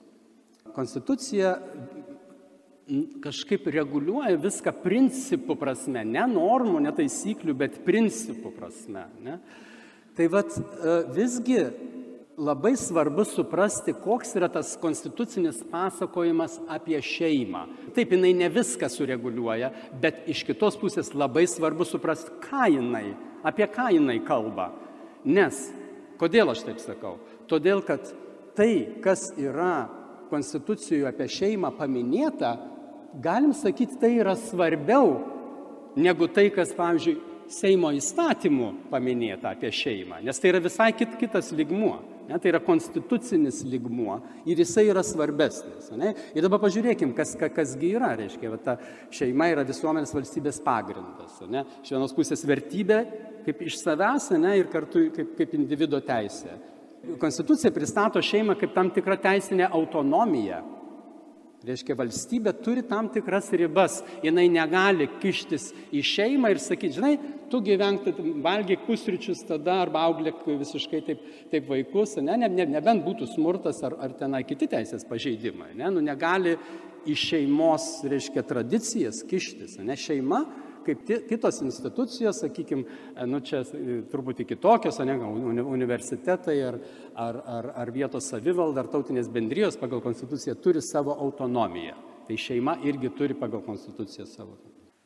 [0.76, 1.56] Konstitucija
[3.24, 9.06] kažkaip reguliuoja viską principų prasme, ne normų, ne taisyklių, bet principų prasme.
[9.24, 9.38] Ne?
[10.18, 11.62] Tai vad e, visgi
[12.42, 17.68] labai svarbu suprasti, koks yra tas konstitucinis pasakojimas apie šeimą.
[17.96, 19.70] Taip, jinai ne viską sureguliuoja,
[20.02, 23.12] bet iš kitos pusės labai svarbu suprasti, ką jinai,
[23.46, 24.72] apie ką jinai kalba.
[25.26, 25.68] Nes,
[26.18, 27.20] kodėl aš taip sakau?
[27.50, 28.10] Todėl, kad
[28.58, 29.86] tai, kas yra
[30.32, 32.56] konstitucijų apie šeimą paminėta,
[33.22, 35.20] galim sakyti, tai yra svarbiau
[36.00, 37.20] negu tai, kas, pavyzdžiui,
[37.52, 41.98] Seimo įstatymų paminėta apie šeimą, nes tai yra visai kit, kitas ligmuo.
[42.32, 45.90] Ne, tai yra konstitucinis ligmuo ir jisai yra svarbesnis.
[46.00, 46.14] Ne?
[46.32, 48.78] Ir dabar pažiūrėkim, kas, kasgi yra, reiškia, va, ta
[49.12, 51.42] šeima yra visuomenės valstybės pagrindas.
[51.52, 51.66] Ne?
[51.84, 53.02] Iš vienos pusės vertybė
[53.46, 56.56] kaip iš savęs ne, ir kartu kaip, kaip individuo teisė.
[57.22, 60.62] Konstitucija pristato šeimą kaip tam tikrą teisinę autonomiją.
[61.62, 64.00] Reiškia, valstybė turi tam tikras ribas.
[64.26, 67.12] Jis negali kištis į šeimą ir sakyti, žinai,
[67.52, 68.08] tu gyvenk,
[68.42, 73.84] valgyk pusryčius tada arba auglėk visiškai taip, taip vaikus, ne, ne, ne, nebent būtų smurtas
[73.86, 75.76] ar, ar tenai kiti teisės pažeidimai.
[75.78, 76.56] Ne, nu, negali
[77.06, 79.78] į šeimos, reiškia, tradicijas kištis.
[79.86, 80.42] Ne, šeima
[80.86, 82.84] kaip kitos institucijos, sakykime,
[83.30, 85.18] nu čia e, truputį kitokios, ne,
[85.62, 86.80] universitetai ar,
[87.16, 91.98] ar, ar, ar vietos savivalda, ar tautinės bendrijos pagal konstituciją turi savo autonomiją.
[92.28, 94.60] Tai šeima irgi turi pagal konstituciją savo.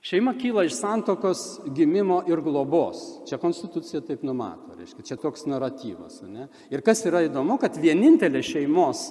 [0.05, 1.39] Šeima kyla iš santokos
[1.73, 2.99] gimimo ir globos.
[3.26, 6.19] Čia konstitucija taip numato, reiškia, čia toks naratyvas.
[6.30, 6.45] Ne?
[6.69, 9.07] Ir kas yra įdomu, kad vienintelė šeimos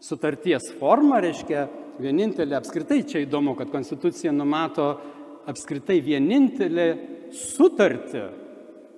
[0.00, 1.66] sutarties forma, reiškia,
[2.00, 4.94] vienintelė apskritai čia įdomu, kad konstitucija numato
[5.50, 6.88] apskritai vienintelė
[7.34, 8.24] sutartį.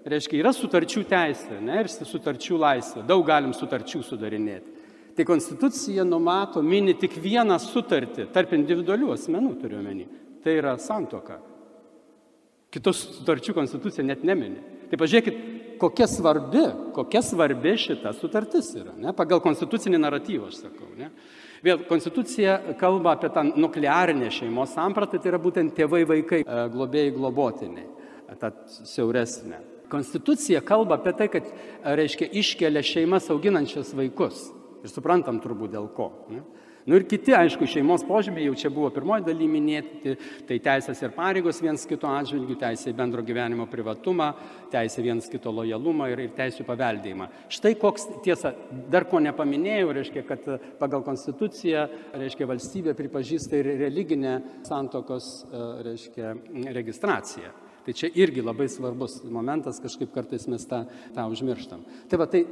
[0.05, 3.07] Reiškia, yra sutarčių teisė ne, ir sutarčių laisvė.
[3.09, 4.75] Daug galim sutarčių sudarinėti.
[5.15, 10.09] Tai konstitucija numato, mini tik vieną sutartį tarp individualių asmenų, turiu omeny.
[10.45, 11.39] Tai yra santoka.
[12.75, 14.61] Kitos sutarčių konstitucija net nemini.
[14.91, 15.39] Tai pažiūrėkit,
[15.81, 16.65] kokia svarbi,
[16.97, 18.93] kokia svarbi šita sutartis yra.
[18.99, 19.15] Ne?
[19.17, 20.91] Pagal konstitucinį naratyvą aš sakau.
[20.99, 21.13] Ne?
[21.65, 27.15] Vėl konstitucija kalba apie tą nuklearinę šeimos sampratą, tai yra būtent tėvai, vaikai, e, globėjai,
[27.15, 27.87] globotiniai,
[28.41, 29.63] ta siauresnė.
[29.93, 31.49] Konstitucija kalba apie tai, kad,
[31.85, 34.51] reiškia, iškelia šeimas auginančias vaikus.
[34.85, 36.11] Ir suprantam turbūt dėl ko.
[36.29, 36.43] Ne?
[36.85, 41.15] Nu ir kiti, aišku, šeimos požymiai jau čia buvo pirmoji daly minėti, tai teisės ir
[41.17, 44.29] pareigos viens kito atžvilgių, teisė į bendro gyvenimo privatumą,
[44.73, 47.31] teisė viens kito lojalumą ir, ir teisų paveldėjimą.
[47.57, 48.53] Štai koks, tiesa,
[48.93, 50.49] dar ko nepaminėjau, reiškia, kad
[50.81, 51.89] pagal konstituciją,
[52.21, 55.39] reiškia, valstybė pripažįsta ir religinę santokos,
[55.89, 56.37] reiškia,
[56.77, 57.64] registraciją.
[57.85, 61.83] Tai čia irgi labai svarbus momentas, kažkaip kartais mes tą, tą užmirštam.
[62.09, 62.45] Tai, va, tai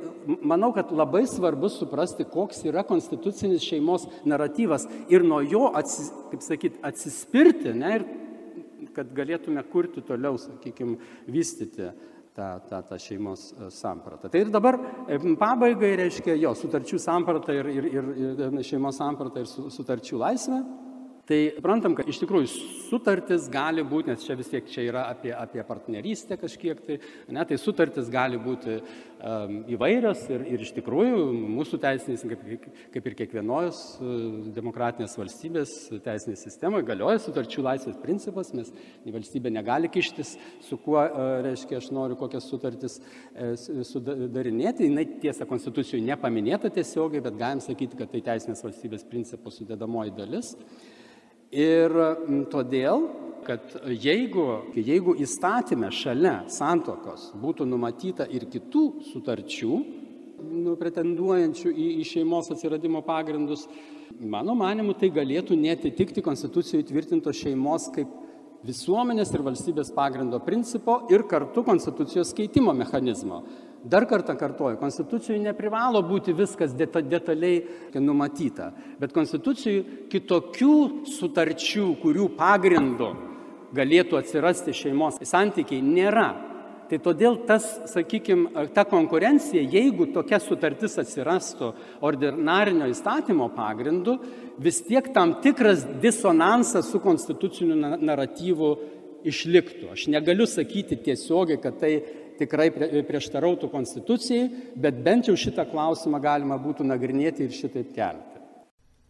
[0.44, 6.44] manau, kad labai svarbu suprasti, koks yra konstitucinis šeimos naratyvas ir nuo jo, atsis, kaip
[6.44, 8.06] sakyt, atsispirti, ne, ir
[8.92, 10.98] kad galėtume kurti toliau, sakykime,
[11.32, 11.88] vystyti
[12.36, 14.28] tą, tą, tą šeimos e, sampratą.
[14.28, 14.78] Tai ir dabar
[15.08, 18.08] e, pabaigai reiškia jo sutarčių sampratą ir, ir, ir,
[18.48, 20.60] ir šeimos sampratą ir sutarčių laisvę.
[21.22, 22.48] Tai suprantam, kad iš tikrųjų
[22.88, 26.96] sutartis gali būti, nes čia vis tiek čia yra apie, apie partnerystę kažkiek, tai,
[27.30, 31.20] ne, tai sutartis gali būti um, įvairios ir, ir iš tikrųjų
[31.54, 32.66] mūsų teisinės, kaip,
[32.96, 34.16] kaip ir kiekvienos uh,
[34.56, 38.72] demokratinės valstybės teisinės sistemoje, galioja sutarčių laisvės principas, nes
[39.06, 40.32] valstybė negali kištis,
[40.66, 43.54] su kuo, uh, reiškia, aš noriu kokias sutartis uh,
[43.92, 44.90] sudarinėti.
[44.90, 50.56] Jis tiesa konstitucijoje nepaminėta tiesiogiai, bet galim sakyti, kad tai teisinės valstybės principų sudėdamoji dalis.
[51.52, 51.92] Ir
[52.48, 53.02] todėl,
[53.44, 59.80] kad jeigu, jeigu įstatymė šalia santokos būtų numatyta ir kitų sutarčių,
[60.42, 63.66] nu, pretenduojančių į, į šeimos atsiradimo pagrindus,
[64.16, 68.16] mano manimu, tai galėtų netitikti konstitucijoje įtvirtintos šeimos kaip
[68.64, 73.42] visuomenės ir valstybės pagrindo principo ir kartu konstitucijos keitimo mechanizmo.
[73.84, 77.64] Dar kartą kartuoju, konstitucijoje neprivalo būti viskas deta, detaliai
[77.98, 78.70] numatyta,
[79.00, 80.76] bet konstitucijoje kitokių
[81.10, 83.10] sutarčių, kurių pagrindu
[83.74, 86.30] galėtų atsirasti šeimos santykiai, nėra.
[86.92, 91.70] Tai todėl tas, sakykime, ta konkurencija, jeigu tokia sutartis atsirastų
[92.04, 94.18] ordinarinio įstatymo pagrindu,
[94.60, 98.74] vis tiek tam tikras disonansas su konstituciniu naratyvu
[99.24, 99.88] išliktų.
[99.94, 101.94] Aš negaliu sakyti tiesiogiai, kad tai
[102.40, 108.32] tikrai prieštarautų konstitucijai, bet bent jau šitą klausimą galima būtų nagrinėti ir šitaip kelti.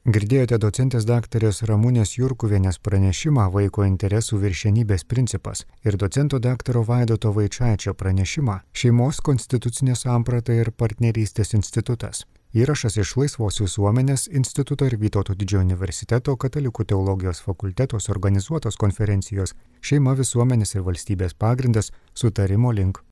[0.02, 7.94] Girdėjote docentės daktarės Ramūnės Jurkuvienės pranešimą Vaiko interesų viršenybės principas ir docento daktaro Vaidoto Vaičiaičio
[7.94, 12.24] pranešimą Šeimos konstitucinė samprata ir partnerystės institutas.
[12.52, 20.12] Įrašas iš Laisvos visuomenės instituto ir Vytauto didžiojo universiteto katalikų teologijos fakulteto organizuotos konferencijos Šeima
[20.18, 23.00] visuomenės ir valstybės pagrindas sutarimo link